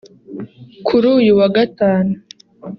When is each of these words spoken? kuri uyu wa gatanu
kuri 0.87 1.05
uyu 1.17 1.31
wa 1.39 1.47
gatanu 1.55 2.13